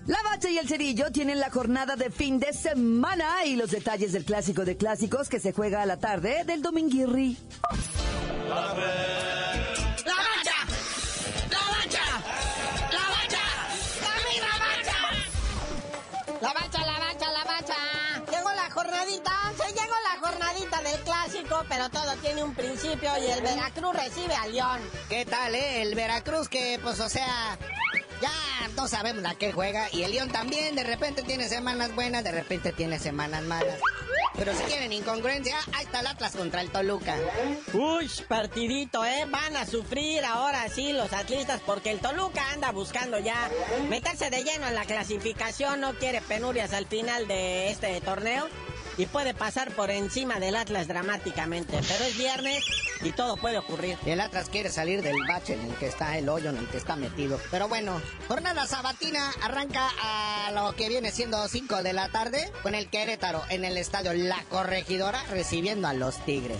La 0.07 0.17
Bacha 0.23 0.49
y 0.49 0.57
el 0.57 0.67
Cerillo 0.67 1.11
tienen 1.11 1.39
la 1.39 1.49
jornada 1.49 1.95
de 1.97 2.09
fin 2.09 2.39
de 2.39 2.53
semana 2.53 3.45
y 3.45 3.57
los 3.57 3.71
detalles 3.71 4.13
del 4.13 4.23
clásico 4.23 4.63
de 4.63 4.77
clásicos 4.77 5.27
que 5.27 5.39
se 5.39 5.51
juega 5.51 5.81
a 5.81 5.85
la 5.85 5.97
tarde 5.97 6.45
del 6.45 6.61
Dominguirri. 6.61 7.37
¡La 8.47 8.73
pero 21.67 21.89
todo 21.89 22.15
tiene 22.21 22.43
un 22.43 22.53
principio 22.53 23.09
y 23.21 23.31
el 23.31 23.41
Veracruz 23.41 23.93
recibe 23.93 24.35
a 24.35 24.47
León. 24.47 24.79
¿Qué 25.09 25.25
tal, 25.25 25.55
eh? 25.55 25.81
El 25.81 25.95
Veracruz 25.95 26.47
que, 26.47 26.79
pues, 26.81 26.99
o 26.99 27.09
sea, 27.09 27.57
ya 28.21 28.31
no 28.75 28.87
sabemos 28.87 29.25
a 29.25 29.35
qué 29.35 29.51
juega. 29.51 29.87
Y 29.91 30.03
el 30.03 30.11
León 30.11 30.29
también, 30.29 30.75
de 30.75 30.83
repente 30.83 31.23
tiene 31.23 31.47
semanas 31.47 31.93
buenas, 31.95 32.23
de 32.23 32.31
repente 32.31 32.71
tiene 32.71 32.99
semanas 32.99 33.43
malas. 33.43 33.79
Pero 34.35 34.53
si 34.55 34.63
quieren 34.63 34.93
incongruencia, 34.93 35.57
ahí 35.73 35.83
está 35.83 35.99
el 35.99 36.07
Atlas 36.07 36.35
contra 36.35 36.61
el 36.61 36.69
Toluca. 36.69 37.15
Uy, 37.73 38.09
partidito, 38.27 39.03
¿eh? 39.03 39.25
Van 39.29 39.57
a 39.57 39.65
sufrir 39.65 40.23
ahora 40.23 40.69
sí 40.69 40.93
los 40.93 41.11
atlistas 41.11 41.61
porque 41.65 41.91
el 41.91 41.99
Toluca 41.99 42.51
anda 42.51 42.71
buscando 42.71 43.19
ya 43.19 43.49
meterse 43.89 44.29
de 44.29 44.43
lleno 44.43 44.67
en 44.67 44.75
la 44.75 44.85
clasificación, 44.85 45.81
no 45.81 45.93
quiere 45.95 46.21
penurias 46.21 46.73
al 46.73 46.85
final 46.85 47.27
de 47.27 47.69
este 47.71 47.99
torneo 48.01 48.47
y 48.99 49.05
puede 49.05 49.33
pasar 49.33 49.71
por 49.71 49.89
encima 49.89 50.39
del 50.41 50.57
Atlas 50.57 50.89
dramáticamente. 50.89 51.79
Pero 51.87 52.03
es 52.03 52.17
viernes 52.17 52.65
y 53.01 53.13
todo 53.13 53.37
puede 53.37 53.57
ocurrir. 53.57 53.97
El 54.05 54.19
Atlas 54.19 54.49
quiere 54.49 54.69
salir 54.69 55.01
del 55.01 55.15
bache 55.25 55.53
en 55.53 55.61
el 55.61 55.73
que 55.75 55.87
está, 55.87 56.17
el 56.17 56.27
hoyo 56.27 56.49
en 56.49 56.57
el 56.57 56.67
que 56.67 56.77
está 56.77 56.97
metido. 56.97 57.39
Pero 57.49 57.69
bueno, 57.69 58.01
jornada 58.27 58.67
sabatina 58.67 59.31
arranca 59.41 59.89
a 60.01 60.51
lo 60.51 60.75
que 60.75 60.89
viene 60.89 61.11
siendo 61.11 61.47
5 61.47 61.81
de 61.81 61.93
la 61.93 62.09
tarde 62.09 62.51
con 62.61 62.75
el 62.75 62.89
Querétaro 62.89 63.41
en 63.49 63.63
el 63.63 63.77
estadio 63.77 64.13
La 64.13 64.43
Corregidora 64.49 65.23
recibiendo 65.29 65.87
a 65.87 65.93
los 65.93 66.17
Tigres. 66.25 66.59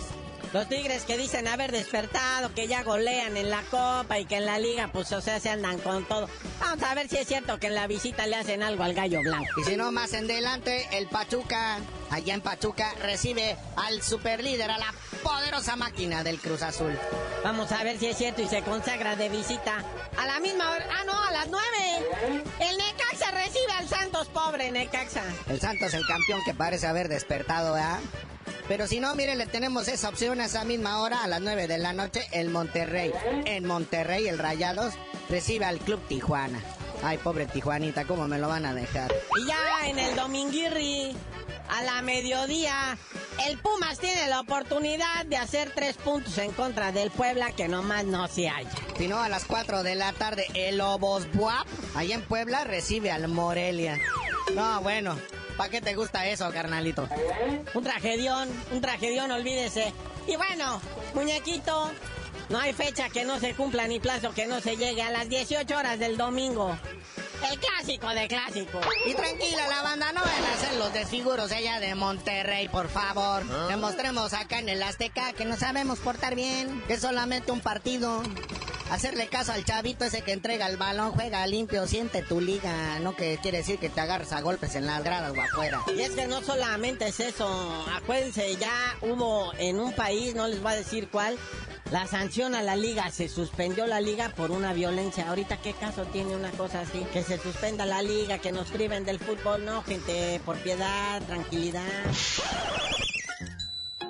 Los 0.52 0.68
Tigres 0.68 1.04
que 1.04 1.16
dicen 1.16 1.48
haber 1.48 1.72
despertado, 1.72 2.54
que 2.56 2.68
ya 2.68 2.82
golean 2.84 3.38
en 3.38 3.52
la 3.52 3.62
Copa 3.70 4.18
y 4.18 4.26
que 4.26 4.38
en 4.38 4.46
la 4.46 4.58
Liga, 4.58 4.90
pues, 4.92 5.12
o 5.12 5.22
sea, 5.22 5.40
se 5.40 5.50
andan 5.50 5.78
con 5.78 6.06
todo. 6.06 6.28
Vamos 6.60 6.84
a 6.84 6.96
ver 6.96 7.08
si 7.08 7.18
es 7.18 7.28
cierto 7.28 7.60
que 7.60 7.68
en 7.68 7.76
la 7.76 7.86
visita 7.86 8.26
le 8.26 8.36
hacen 8.36 8.64
algo 8.64 8.84
al 8.84 8.96
gallo 8.96 9.22
blanco. 9.22 9.62
Y 9.62 9.64
si 9.64 9.78
no, 9.78 9.92
más 9.92 10.14
en 10.14 10.26
delante, 10.26 10.88
el 10.98 11.08
Pachuca, 11.08 11.78
allá 12.10 12.34
en 12.34 12.42
Pachuca, 12.42 12.94
recibe 13.02 13.58
al 13.76 14.02
superlíder, 14.02 14.72
a 14.72 14.80
la 14.80 14.94
poderosa 15.22 15.76
máquina 15.76 16.24
del 16.24 16.40
Cruz 16.40 16.64
Azul. 16.64 16.98
Vamos 17.44 17.72
a 17.72 17.84
ver 17.84 18.00
si 18.00 18.08
es 18.08 18.18
cierto 18.18 18.42
y 18.42 18.48
se 18.48 18.64
consagra 18.64 19.16
de 19.16 19.30
visita 19.30 19.84
a 20.18 20.26
la 20.26 20.40
misma 20.40 20.72
hora. 20.72 20.86
Ah, 21.00 21.04
no, 21.06 21.24
a 21.24 21.32
las 21.32 21.48
nueve. 21.48 22.44
El 22.60 22.76
Necaxa 22.76 23.32
recibe 23.32 23.72
al 23.78 23.88
Santos, 23.88 24.28
pobre 24.30 24.72
Necaxa. 24.72 25.24
El 25.48 25.60
Santos, 25.60 25.94
el 25.94 26.06
campeón 26.08 26.42
que 26.44 26.56
parece 26.56 26.88
haber 26.88 27.08
despertado, 27.08 27.74
¿verdad? 27.74 28.00
Pero 28.70 28.86
si 28.86 29.00
no, 29.00 29.16
miren, 29.16 29.40
le 29.40 29.48
tenemos 29.48 29.88
esa 29.88 30.10
opción 30.10 30.40
a 30.40 30.46
esa 30.46 30.64
misma 30.64 31.02
hora, 31.02 31.24
a 31.24 31.28
las 31.28 31.42
9 31.42 31.68
de 31.68 31.80
la 31.80 31.92
noche, 31.92 32.28
el 32.32 32.52
Monterrey. 32.52 33.12
En 33.46 33.66
Monterrey, 33.66 34.28
el 34.28 34.38
Rayados 34.38 34.94
recibe 35.28 35.66
al 35.66 35.80
Club 35.80 36.00
Tijuana. 36.08 36.64
Ay, 37.02 37.18
pobre 37.18 37.48
Tijuanita, 37.48 38.06
¿cómo 38.06 38.28
me 38.28 38.38
lo 38.38 38.48
van 38.48 38.68
a 38.68 38.76
dejar? 38.76 39.12
Y 39.42 39.48
ya 39.48 39.90
en 39.90 39.98
el 39.98 40.16
Dominguirri, 40.16 41.16
a 41.68 41.82
la 41.82 42.04
mediodía, 42.04 42.96
el 43.48 43.58
Pumas 43.58 43.98
tiene 43.98 44.28
la 44.28 44.40
oportunidad 44.40 45.26
de 45.26 45.38
hacer 45.38 45.72
tres 45.74 45.98
puntos 45.98 46.38
en 46.38 46.52
contra 46.52 46.92
del 46.92 47.10
Puebla, 47.10 47.52
que 47.54 47.68
nomás 47.68 48.06
no 48.06 48.28
se 48.28 48.50
halla. 48.50 48.70
Si 49.00 49.08
no, 49.08 49.20
a 49.20 49.30
las 49.30 49.46
4 49.46 49.82
de 49.82 49.96
la 49.96 50.14
tarde, 50.14 50.46
el 50.54 50.78
Lobos 50.78 51.32
Buap, 51.34 51.66
allá 51.96 52.14
en 52.14 52.22
Puebla, 52.22 52.66
recibe 52.66 53.10
al 53.10 53.28
Morelia. 53.30 53.98
No, 54.54 54.80
bueno, 54.82 55.18
¿Para 55.60 55.72
qué 55.72 55.82
te 55.82 55.94
gusta 55.94 56.26
eso, 56.26 56.50
carnalito? 56.54 57.10
Un 57.74 57.84
tragedión, 57.84 58.48
un 58.72 58.80
tragedión, 58.80 59.30
olvídese. 59.30 59.94
Y 60.26 60.38
bueno, 60.38 60.80
muñequito, 61.14 61.92
no 62.48 62.60
hay 62.60 62.72
fecha 62.72 63.10
que 63.10 63.26
no 63.26 63.42
se 63.42 63.54
cumpla 63.56 63.86
ni 63.86 64.00
plazo 64.00 64.32
que 64.34 64.48
no 64.48 64.62
se 64.62 64.78
llegue 64.78 65.02
a 65.02 65.12
las 65.12 65.28
18 65.28 65.78
horas 65.78 66.00
del 66.00 66.16
domingo. 66.16 66.78
El 67.52 67.60
clásico 67.60 68.08
de 68.08 68.30
clásico. 68.30 68.80
Y 69.06 69.14
tranquila 69.16 69.68
la 69.68 69.82
banda, 69.82 70.14
no 70.14 70.22
van 70.22 70.46
a 70.46 70.54
hacer 70.54 70.76
los 70.76 70.94
desfiguros 70.94 71.52
allá 71.52 71.82
de 71.82 71.94
Monterrey, 71.94 72.70
por 72.70 72.88
favor. 72.88 73.44
Demostremos 73.68 74.32
acá 74.32 74.60
en 74.60 74.70
el 74.70 74.82
Azteca 74.82 75.34
que 75.34 75.44
no 75.44 75.58
sabemos 75.58 76.00
portar 76.00 76.36
bien, 76.36 76.82
que 76.88 76.94
es 76.94 77.02
solamente 77.02 77.52
un 77.52 77.60
partido. 77.60 78.24
Hacerle 78.90 79.28
caso 79.28 79.52
al 79.52 79.64
chavito 79.64 80.06
ese 80.06 80.22
que 80.22 80.34
entrega 80.34 80.68
el 80.68 80.78
balón, 80.78 81.12
juega 81.12 81.46
limpio, 81.46 81.86
siente 81.86 82.24
tu 82.24 82.42
liga, 82.42 83.00
no 83.00 83.16
que 83.16 83.38
quiere 83.42 83.60
decir 83.60 83.78
que 83.78 83.90
te 83.90 84.02
agarres 84.02 84.32
a 84.34 84.42
golpes 84.42 84.76
en 84.76 84.88
las 84.88 85.04
gradas 85.04 85.32
o 85.36 85.42
afuera. 85.42 85.84
Y 85.96 86.02
es 86.02 86.12
que 86.12 86.28
no 86.28 86.42
solamente 86.42 87.08
es 87.08 87.20
eso, 87.20 87.86
acuérdense, 87.96 88.56
ya 88.56 88.98
hubo 89.02 89.54
en 89.60 89.80
un 89.80 89.94
país, 89.94 90.34
no 90.34 90.48
les 90.48 90.62
voy 90.62 90.74
a 90.74 90.76
decir 90.76 91.08
cuál, 91.10 91.38
la 91.92 92.08
sanción 92.08 92.56
a 92.56 92.62
la 92.62 92.76
liga, 92.76 93.10
se 93.12 93.30
suspendió 93.30 93.88
la 93.88 94.02
liga 94.02 94.30
por 94.36 94.52
una 94.52 94.74
violencia. 94.74 95.30
Ahorita, 95.30 95.58
¿qué 95.58 95.74
caso 95.74 96.06
tiene 96.06 96.36
una 96.36 96.52
cosa 96.52 96.82
así? 96.82 97.00
Que 97.14 97.24
se 97.24 97.38
suspenda 97.38 97.86
la 97.86 98.02
liga, 98.02 98.40
que 98.40 98.52
nos 98.52 98.70
priven 98.70 99.06
del 99.06 99.20
fútbol, 99.20 99.66
no, 99.66 99.84
gente, 99.84 100.40
por 100.46 100.58
piedad, 100.58 101.22
tranquilidad. 101.24 101.84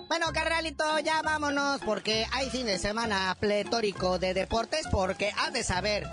Bueno, 0.09 0.33
carnalito, 0.33 0.97
ya 0.97 1.21
vámonos 1.21 1.81
porque 1.85 2.25
hay 2.31 2.49
fin 2.49 2.65
de 2.65 2.79
semana 2.79 3.37
pletórico 3.39 4.17
de 4.17 4.33
deportes 4.33 4.87
porque 4.89 5.31
has 5.37 5.53
de 5.53 5.63
saber 5.63 6.09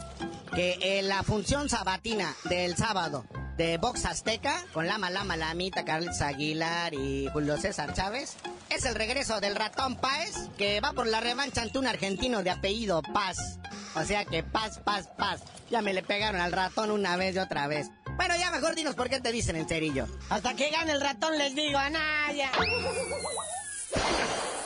que 0.54 0.98
en 0.98 1.08
la 1.08 1.22
función 1.22 1.70
sabatina 1.70 2.36
del 2.44 2.76
sábado 2.76 3.24
de 3.56 3.78
Box 3.78 4.04
Azteca 4.04 4.62
con 4.74 4.86
Lama 4.86 5.08
Lama 5.08 5.38
Lamita, 5.38 5.86
Carlos 5.86 6.20
Aguilar 6.20 6.92
y 6.92 7.28
Julio 7.32 7.56
César 7.56 7.94
Chávez 7.94 8.36
es 8.68 8.84
el 8.84 8.94
regreso 8.96 9.40
del 9.40 9.56
ratón 9.56 9.96
Páez 9.96 10.34
que 10.58 10.78
va 10.82 10.92
por 10.92 11.06
la 11.06 11.20
revancha 11.20 11.62
ante 11.62 11.78
un 11.78 11.86
argentino 11.86 12.42
de 12.42 12.50
apellido 12.50 13.00
Paz. 13.00 13.58
O 13.94 14.04
sea 14.04 14.26
que 14.26 14.42
paz, 14.42 14.78
paz, 14.84 15.08
paz. 15.16 15.40
Ya 15.70 15.80
me 15.80 15.94
le 15.94 16.02
pegaron 16.02 16.42
al 16.42 16.52
ratón 16.52 16.90
una 16.90 17.16
vez 17.16 17.34
y 17.34 17.38
otra 17.38 17.66
vez. 17.66 17.88
Bueno, 18.16 18.36
ya 18.36 18.50
mejor 18.50 18.74
dinos 18.74 18.94
por 18.94 19.08
qué 19.08 19.20
te 19.20 19.32
dicen 19.32 19.56
el 19.56 19.66
cerillo. 19.66 20.06
Hasta 20.28 20.54
que 20.54 20.68
gane 20.68 20.92
el 20.92 21.00
ratón 21.00 21.38
les 21.38 21.54
digo 21.54 21.78
a. 21.78 21.88
¡La 21.88 21.98
bacha! 21.98 22.50
¡La 22.50 22.60
bacha! 22.60 22.92
¡La 23.10 23.16
bacha! 23.16 23.56
¡Dame 23.96 24.18
la 24.18 24.36
bacha! 24.36 24.65